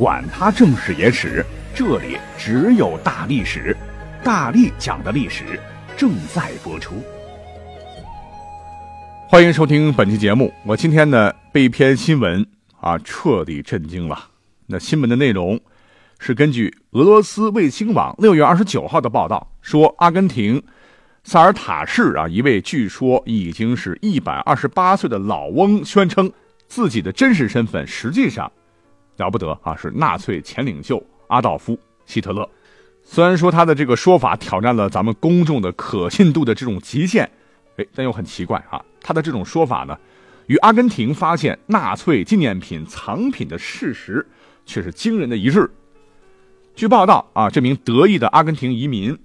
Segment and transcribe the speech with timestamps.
[0.00, 1.44] 管他正史野史。
[1.74, 3.76] 这里只有大历史，
[4.24, 5.60] 大力讲的历史
[5.94, 6.94] 正在播出。
[9.28, 10.50] 欢迎收听本期节目。
[10.64, 12.46] 我今天呢被一篇新闻
[12.80, 14.18] 啊彻底震惊了。
[14.68, 15.60] 那新闻的内容
[16.18, 20.62] 是根据俄罗斯卫星网六月二十九号的报道说，阿根廷
[21.24, 26.32] 萨尔塔市啊一位据说已经是一百二十八岁的老翁宣称
[26.66, 28.50] 自己的真实身份实际上
[29.20, 31.00] 了不得啊，是纳粹前领袖。
[31.28, 32.44] 阿道夫·希特勒，
[33.04, 37.22] 虽然说他的这个说法挑战了咱们公众的可信度的这种极限，
[37.76, 39.96] 哎，但又很奇怪啊，他的这种说法呢，
[40.48, 44.26] 与阿根廷发现纳粹纪念品藏品的事实
[44.66, 45.70] 却是惊人的一致。
[46.74, 49.16] 据报道啊，这名得意的阿根廷移民，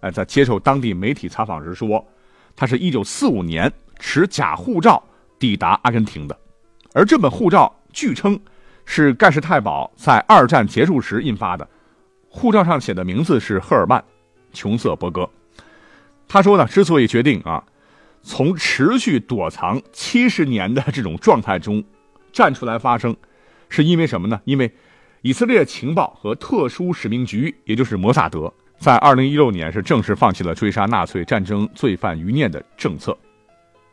[0.00, 2.02] 哎，在接受当地媒体采访时说，
[2.56, 5.02] 他是一九四五年持假护照
[5.38, 6.34] 抵达阿根廷的，
[6.94, 8.40] 而这本护照据称。
[8.92, 11.66] 是盖世太保在二战结束时印发的，
[12.28, 14.00] 护照上写的名字是赫尔曼·
[14.52, 15.30] 琼瑟伯格。
[16.26, 17.62] 他说呢，之所以决定啊，
[18.24, 21.84] 从持续躲藏七十年的这种状态中
[22.32, 23.16] 站出来发声，
[23.68, 24.40] 是因为什么呢？
[24.44, 24.68] 因为
[25.22, 33.16] 以色列情报和特殊使命局，也就是摩萨德，在二零一六年是正式放弃了追杀纳粹战争罪犯余孽的政策。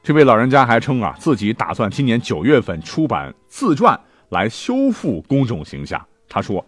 [0.02, 4.00] 这位老人家还称啊，自己打算今年九月份出版自传。
[4.30, 6.06] 来修复公众形象。
[6.30, 6.66] 他说：“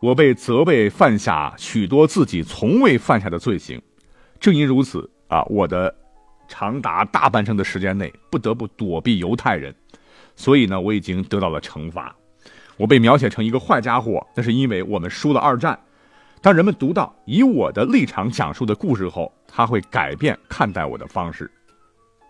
[0.00, 3.80] 我被责备犯下许多自己从未犯下的罪行，
[4.38, 5.94] 正因如此啊，我的
[6.46, 9.74] 长达大半生的时间内不得不躲避犹太人，
[10.36, 12.14] 所以呢，我已经得到了惩罚。
[12.76, 15.78] 我被描写成一个坏家伙，那是因为我们输了二战。
[16.42, 21.50] 当人们读到以我的立场讲述的故事后，他会改变看待我的方式。”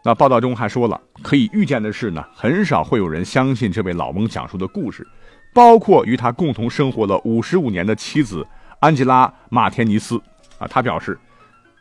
[0.06, 5.04] 那报道中还说了，可以预见的是呢，很少会有人相信这位老翁讲述的故事，
[5.52, 8.46] 包括与他共同生活了五十五年的妻子
[8.78, 10.16] 安吉拉·马天尼斯。
[10.58, 11.18] 啊，她表示，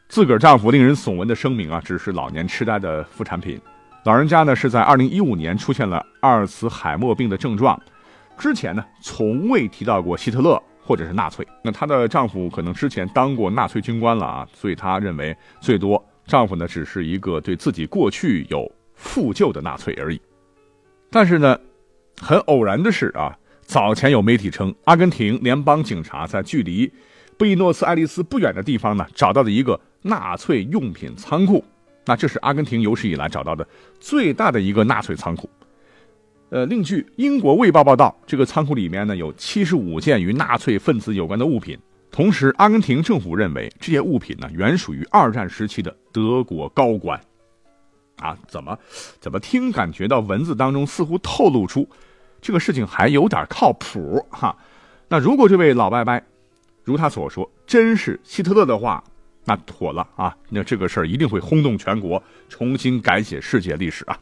[0.10, 3.62] 自个儿丈夫令人耸闻的声明啊，只是老年痴呆的副产品。
[4.06, 7.80] 老人家呢是在二零一五年出现了阿尔茨海默病的症状，
[8.40, 11.48] 之前呢从未提到过希特勒或者是纳粹。
[11.64, 16.04] 那她的丈夫可能之前当过纳粹军官了啊，所以她认为最多。
[16.26, 20.20] 丈夫呢，只是一个对自己过去有负疚的纳粹而已。
[21.10, 21.60] 但是呢，
[22.20, 26.92] 很偶然的是啊，早前有媒体称，阿根廷联邦警察在距离
[27.38, 31.64] 布宜诺斯艾利斯不远的地方呢，找到了一个纳粹用品仓库。
[32.06, 33.68] 那这是阿根廷有史以来找到的
[34.00, 35.50] 最大的一个纳粹仓库。
[36.50, 41.78] 呃，另据英国《卫报》报道，这个仓库里面呢，有七十五件与纳粹分子有关的物品。
[42.16, 47.20] 同时，阿根廷政府认为这些物品呢，原属于二战时期的德国高官。
[48.20, 48.80] 啊，怎么，
[49.20, 51.86] 怎么听感觉到文字当中似乎透露出
[52.40, 54.56] 这个事情还有点靠谱哈？
[55.10, 56.22] 那如果这位老伯伯
[56.86, 59.04] 如他所说真是希特勒的话，
[59.44, 60.34] 那妥了啊！
[60.48, 64.18] 那这个事儿一定会轰动全国，重新改写世界历史啊！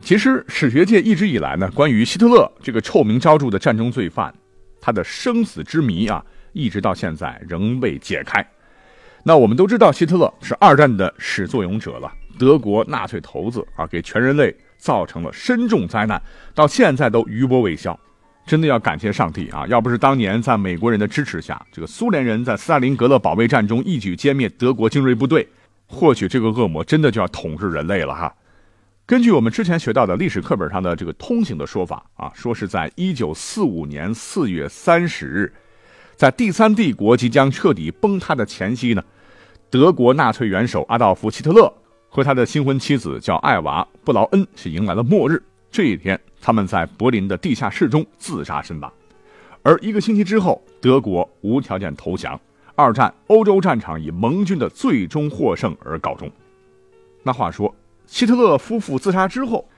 [0.00, 4.34] 其实史学界一直以来呢，关于希特勒这个臭名昭著的战争罪犯，
[4.80, 6.24] 他的生死之谜啊。
[6.52, 8.46] 一直到现在仍未解开。
[9.24, 16.20] 那我们都知道，希特勒是二战的始作俑者了，德国纳粹头子啊，给全人类造成了深重灾难，
[16.54, 17.98] 到现在都余波未消。
[18.44, 19.64] 真的要感谢上帝啊！
[19.68, 25.48] 要不是当年在美国人的支持下，这个苏联人在斯大林格勒保卫战中一举歼灭德国精锐部队，
[25.86, 28.34] 或许这个恶魔真的就要统治人类了哈。
[29.06, 35.52] 根据我们之前学到的历史课本上的这个通行的说法啊，说是在一九四五年四月三十日。
[36.22, 39.02] 在第三帝国即将彻底崩塌的前夕呢，
[39.68, 41.68] 德国纳粹元首阿道夫·希特勒
[42.08, 45.42] 和他的新婚妻子叫艾娃·布劳恩是迎来了末日。
[45.68, 48.92] 这一天，他们在柏林的地下室中自杀身亡。
[49.64, 52.40] 而一个星期之后，德国无条件投降，
[52.76, 56.30] 二战欧洲战场以盟军的最终获胜而告终。
[57.24, 57.74] 那话说，
[58.06, 59.68] 希特勒夫妇自杀之后。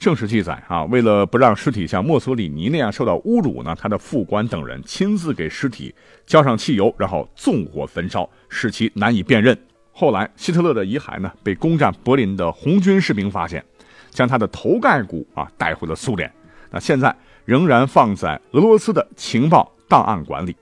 [0.00, 5.94] 正史记载啊，为了不让尸体像墨索里尼那样受到侮辱呢，他的副官等人亲自给尸体
[6.24, 9.54] 浇上汽油，然后纵火焚烧，使其难以辨认。
[9.92, 13.62] 后来，希特勒的遗骸呢被攻占柏林的红军士兵发现，
[14.08, 16.32] 将他的头盖骨啊带回了苏联。
[16.70, 17.14] 那现在
[17.44, 20.56] 仍然放在俄罗斯的情报档案馆里。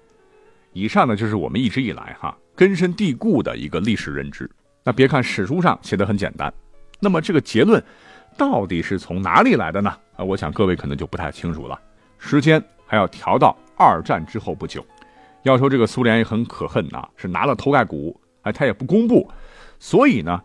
[0.72, 4.50] 以上呢就是我们一直以来哈根深蒂固的一个历史认知。
[4.82, 6.52] 那别看史书上写的很简单，
[6.98, 7.80] 那么这个结论
[8.38, 9.90] 到底是从哪里来的呢？
[10.16, 11.78] 啊，我想各位可能就不太清楚了。
[12.18, 14.82] 时间还要调到二战之后不久。
[15.42, 19.28] 要说这个苏联也很可恨呐，是拿了头盖骨，哎，他也不公布，
[19.78, 20.40] 所以呢，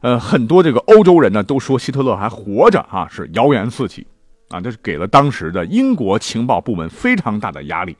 [0.00, 4.06] 呃，很多这个欧洲人呢都说希特勒还活着啊，是谣言四起，
[4.50, 7.96] 啊，这是给了当时的英国情报部门非常大的压力。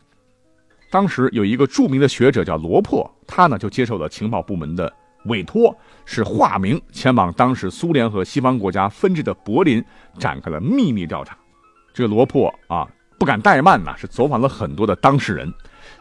[0.91, 4.93] 当时有一个著名的学者叫罗珀，他呢就接受了情报部门的
[5.25, 9.85] 委托，是化名前往当时苏联和西方国家分治的柏林，
[10.19, 11.37] 展开了秘密调查。
[11.93, 12.87] 这个罗珀啊，
[13.19, 15.53] 不敢怠慢呐，是走访了很多的当事人。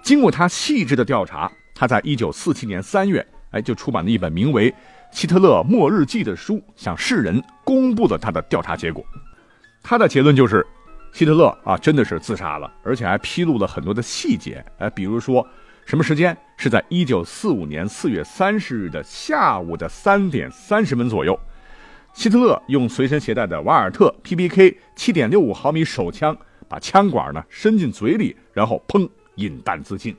[0.01, 4.71] 经过他细致的调查，他在一九四七年三月，哎，就出版了一本名为
[5.11, 9.03] 《希特勒末日记》的书，向世人公布了他的调查结果。
[9.83, 10.65] 他的结论就是，
[11.11, 15.47] 希特勒啊，真的是自杀了，而且还披露了很多的细节，哎，比如说
[15.85, 21.39] 什么时间是在一九四五年四月三十日的下午的三点三十分左右，
[22.13, 26.35] 希特勒用随身携带的瓦尔特 PPK 七点六五毫米手枪，
[26.67, 29.09] 把枪管呢伸进嘴里，然后砰。
[29.37, 30.15] 饮弹自尽。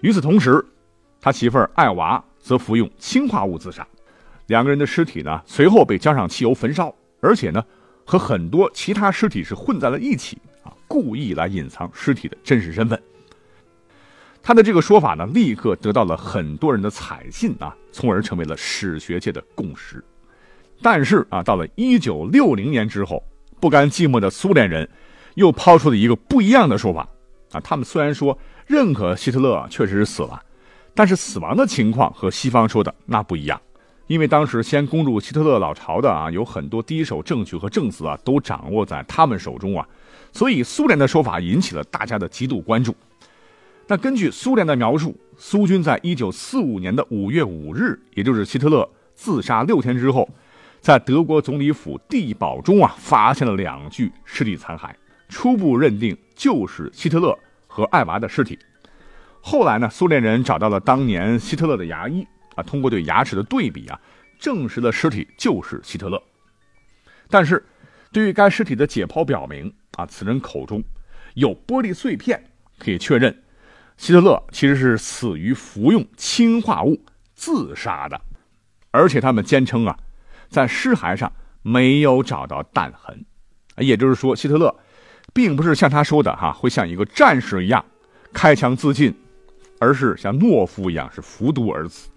[0.00, 0.64] 与此同时，
[1.20, 3.86] 他媳妇儿艾娃则服用氰化物自杀。
[4.46, 7.62] 两个人的尸体呢，随后被浇上汽油焚烧，而且呢，
[8.06, 12.98] 和很多其他尸体是混在了一起啊，故意来隐藏尸体的真实身份。
[14.42, 20.02] 他的这个说法呢，立刻得到了很多人的采信啊，从而成为了史学界的共识。
[20.82, 23.22] 但是啊，到了一九六零年之后，
[23.60, 24.88] 不甘寂寞的苏联人
[25.34, 27.06] 又抛出了一个不一样的说法。
[27.52, 30.42] 啊，他们虽然说认可希特勒确实是死了，
[30.94, 33.60] 但是死亡的情况和西方说的那不一样，
[34.06, 39.86] 因为当时先攻入希特勒老巢的啊，有很多第一手证据和证词啊，都掌握在他们手中啊，
[40.32, 42.94] 所以苏联的说法引起了大家的极度关注。
[43.90, 50.30] 那根据苏联的描述，苏军在一九四五年的五月五日，也就是希特勒自杀六天之后，
[50.80, 54.92] 在德国总理府地堡中啊，发现了两具尸体残骸。
[55.28, 58.56] 初步认定就是希特勒和艾娃的尸体。
[59.40, 64.00] 后来呢，苏联人找到了当年希特勒的牙医啊，通过对牙齿的对比啊，
[64.38, 66.22] 证实了尸体就是希特勒。
[67.28, 67.66] 但是，
[68.12, 70.80] 对于该尸体的解剖表明啊，此人口中
[71.34, 72.40] 有玻璃碎片，
[72.78, 73.36] 可以确认
[74.00, 76.98] 希特勒其实是死于服用氰化物
[77.34, 78.18] 自杀的。
[78.90, 79.94] 而且他们坚称啊，
[80.48, 81.30] 在尸骸上
[81.60, 83.26] 没有找到弹痕，
[83.76, 84.74] 也就是说，希特勒。
[85.34, 87.84] 并不是像他说的哈，会像一个战士一样
[88.32, 89.14] 开枪自尽，
[89.78, 92.08] 而是像懦夫一样是服毒而死。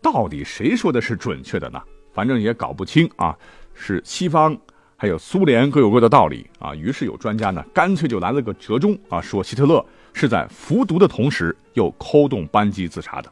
[0.00, 1.80] 到底谁说的是准确的呢？
[2.14, 3.36] 反正也搞不清啊。
[3.74, 4.56] 是西方
[4.96, 6.74] 还有苏联各有各的道理啊。
[6.74, 13.30] 于是有专家呢，干脆就来了个折中啊，说希特勒是在服毒的同时又扣动扳机自杀的。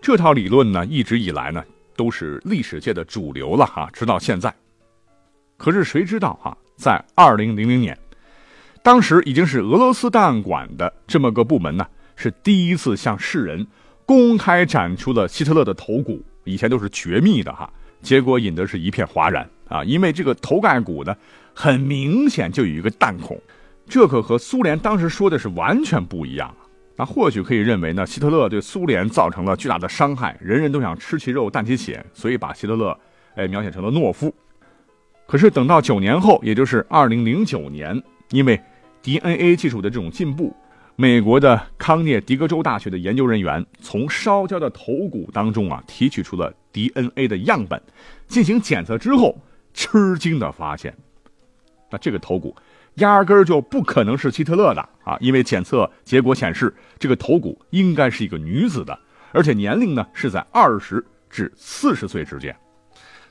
[0.00, 1.64] 这套理论呢，一直以来呢
[1.96, 4.54] 都是历史界的主流了哈，直到现在。
[5.56, 6.56] 可是谁知道哈？
[6.76, 7.98] 在二零零零年，
[8.82, 13.66] 当时已经是俄罗斯档案馆的这么个部门呢，是第一次向世人
[14.04, 16.22] 公开展出了希特勒的头骨。
[16.44, 17.68] 以前都是绝密的哈，
[18.02, 19.82] 结果引得是一片哗然啊！
[19.82, 21.16] 因为这个头盖骨呢，
[21.52, 23.36] 很明显就有一个弹孔，
[23.88, 26.54] 这可和苏联当时说的是完全不一样。
[26.96, 32.98] 那或许可以认为呢，希特勒对苏联造成了巨大的伤害，人人都想吃其肉、啖其血，所以把希特勒
[33.34, 34.34] 哎描写成了懦夫。
[35.26, 38.58] 可是等到九年后，也就是二零零九年，因为
[39.02, 40.56] DNA 技术的这种进步，
[40.96, 47.80] 美国的康涅狄格州大学的研究人员从烧焦的头骨当中啊提取出了 DNA 的样本，
[48.26, 49.36] 进行检测之后，
[49.74, 50.96] 吃惊的发现，
[51.90, 52.56] 那这个头骨
[52.96, 55.16] 压根儿就不可能是希特勒的啊！
[55.20, 58.98] 因为检测结果显示，这个头骨应该是一个女子的，
[59.32, 62.56] 而且年龄呢是在二十至四十岁之间。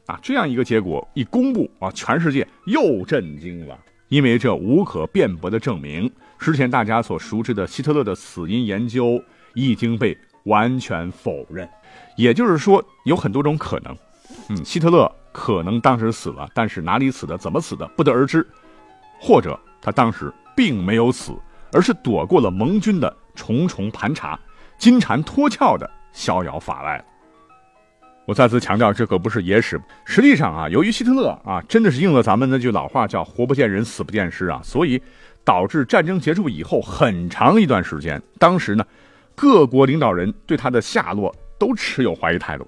[0.06, 3.76] 啊，这样一个结果一公布啊，全世界又震惊了，
[4.10, 9.20] 因为这无可辩驳的证明，之前大家所熟知的希特勒的死因研究
[9.56, 11.68] 已经被完全否认。
[12.16, 13.98] 也就是说，有很多种可能。
[14.50, 18.46] 嗯，希特勒可能当时死了，但是哪里死的、怎么死的不得而知，
[19.20, 21.34] 或者他当时并没有死，
[21.72, 24.40] 而是躲过了盟军的重重盘查，
[24.78, 27.06] 金蝉脱壳的逍遥法外了。
[28.26, 29.80] 我再次强调，这可不是野史。
[30.04, 35.00] 实际上啊，由于希特勒啊，真的是应了咱们那句老话，叫“活不见人，死不见尸”啊，所以
[35.44, 38.84] 导致战争结束以后很长一段时间，当时呢，
[39.36, 42.68] 各国领导人对他的下落都持有怀疑态度，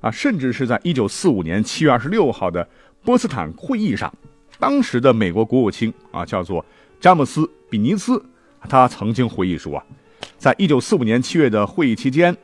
[0.00, 2.68] 啊，甚至是在一九四五年七月二十六号的
[3.02, 4.12] 波茨坦会议上，
[4.58, 6.64] 当时的美国国务卿啊，叫做
[7.00, 8.24] 詹姆斯·比尼斯，
[8.68, 9.84] 他曾经回忆说啊，
[10.38, 12.36] 在一九四五年七月的会议期间，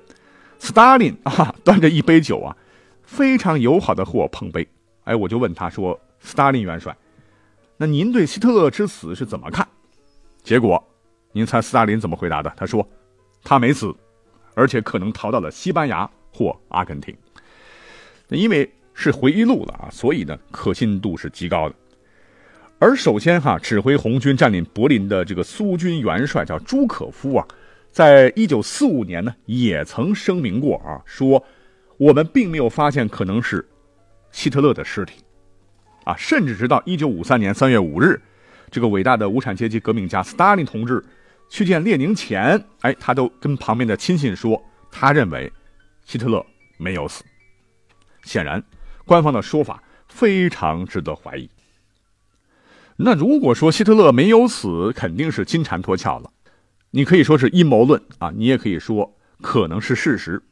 [0.59, 2.57] 斯大林啊端着一杯酒啊，
[3.03, 4.67] 非常友好的和我碰杯。
[5.05, 6.97] 哎，我就问他说：“斯大林元帅，
[7.77, 9.67] 那您对希特勒之死是怎么看？”
[10.45, 10.83] 结果，
[11.33, 12.53] 您猜斯大林怎么回答的？
[12.57, 12.87] 他说
[13.43, 13.93] ：“他没死，
[14.55, 17.17] 而且可能逃到了西班牙或阿根廷。”
[18.29, 21.75] 那因为是回忆录了啊，所以呢可信度是极高的。
[22.83, 27.47] 而首先哈，指挥红军占领柏林的这个苏军元帅叫朱可夫啊，
[27.93, 31.41] 在一九四五年呢，也曾声明过啊，说
[31.97, 33.65] 我们并没有发现可能是
[34.33, 35.23] 希特勒的尸体，
[36.03, 38.21] 啊，甚至直到一九五三年三月五日，
[38.69, 41.01] 这个伟大的无产阶级革命家斯大林同志
[41.49, 44.61] 去见列宁前，哎，他都跟旁边的亲信说，
[44.91, 45.53] 他认为
[46.05, 46.45] 希特勒
[46.79, 47.23] 没有死。
[48.25, 48.61] 显然，
[49.05, 51.49] 官方的说法非常值得怀疑。
[52.97, 56.31] 那如果说希特勒没有死，肯定是金蝉脱壳了。
[56.91, 60.43] 你可以说是阴谋论啊，你也可以说可能是事实。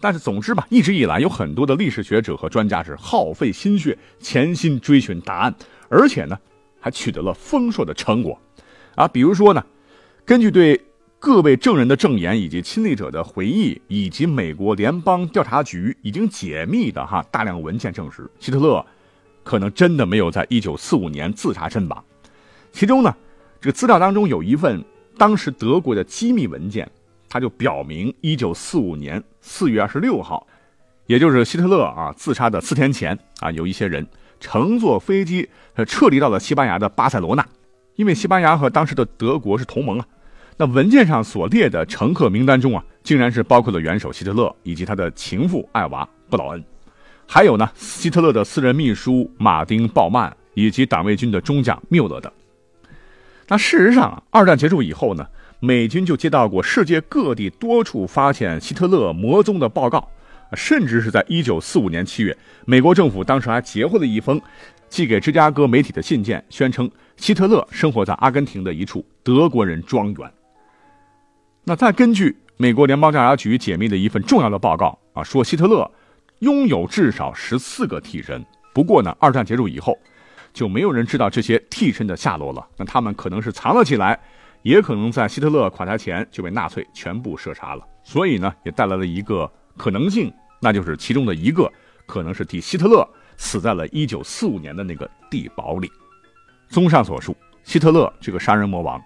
[0.00, 5.54] 但是总之吧，一直以来有很多的历史学者和专家是耗费心血、潜心追寻答案，
[5.88, 6.36] 而且呢，
[6.80, 8.38] 还取得了丰硕的成果。
[8.94, 9.64] 啊，比如说呢，
[10.24, 10.78] 根据对
[11.18, 18.84] 各位证人的证言以及亲历者的回忆，以及美国联邦调查局已经解密的哈大量文件证实，希特勒。
[19.46, 22.04] 可能真的没有在一九四五年自杀身亡，
[22.72, 23.14] 其中呢，
[23.60, 24.84] 这个资料当中有一份
[25.16, 26.90] 当时德国的机密文件，
[27.28, 30.44] 它就表明一九四五年四月二十六号，
[31.06, 34.04] 也就是希特勒啊自杀的四天前啊，有一些人
[34.40, 37.46] 乘坐飞机呃撤离到了西班牙的巴塞罗那，
[37.94, 40.06] 因为西班牙和当时的德国是同盟啊。
[40.56, 46.64] 那文件上所列的乘客名单中啊，竟然是包括了元首希特勒以及他的情妇艾娃布劳恩。
[47.28, 52.32] 还有呢，希特勒的私人秘书马丁·鲍曼以及党卫军的中将缪勒等。
[53.48, 55.26] 那事实上，二战结束以后呢，
[55.60, 60.08] 美军就接到过世界各地多处发现希特勒魔踪的报告，
[60.54, 64.40] 甚至是在1945年7月，美国政府当时还截获了一封
[64.88, 70.32] 寄给芝加哥媒体的信件，宣称希特勒生活在阿根廷的一处德国人庄园。
[71.64, 75.90] 那再根据美国联邦调查局解密的一份重要的报告啊，说希特勒。
[76.40, 79.98] 拥有至少十四个替身，不过呢，二战结束以后，
[80.52, 82.66] 就没有人知道这些替身的下落了。
[82.76, 84.20] 那他们可能是藏了起来，
[84.62, 87.82] 也可能在希特勒垮台前就被纳粹全部射杀了。
[88.02, 91.72] 所以呢，也带来了一个可能性，那就是其中的一个
[92.06, 95.90] 可能是替希特勒死在了一九四五年的那个地堡里。
[96.68, 99.00] 综上所述，希特勒这个杀人魔王，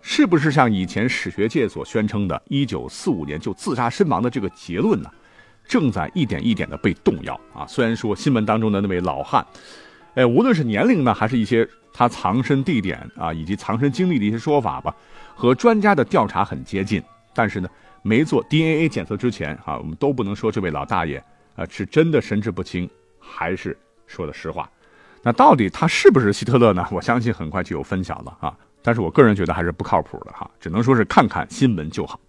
[0.00, 5.10] 是不是像以前史学界所宣称的，一九四五年就自杀身亡的这个结论呢？
[5.66, 7.66] 正在一点一点的被动摇啊！
[7.66, 9.44] 虽然说新闻当中的那位老汉，
[10.14, 14.94] 哎，无论是年龄呢，还是一些他藏身地点啊，以及藏身经历的一些说法吧，
[15.34, 17.02] 和专家的调查很接近。
[17.34, 17.68] 但是呢，
[18.02, 21.22] 没做 DNA 检测之前啊，我们都不能说这位老大爷
[21.54, 24.70] 啊是真的神志不清，还是说的实话。
[25.22, 26.86] 那到底他是不是希特勒呢？
[26.92, 28.56] 我相信很快就有分晓了啊！
[28.80, 32.20] 但是我个人觉得还是不靠谱的哈，只能说是看看新闻就好。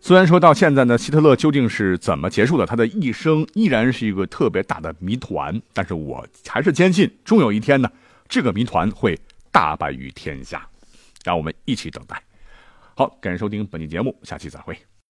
[0.00, 5.60] 虽然说到现在呢，希特勒究竟是怎么结束的他的一生，依然是一个特别大的谜团。
[5.72, 7.90] 但是我还是坚信，终有一天呢，
[8.28, 9.18] 这个谜团会
[9.50, 10.66] 大白于天下。
[11.24, 12.22] 让我们一起等待。
[12.94, 14.78] 好，感谢收听本期节目，下期再会。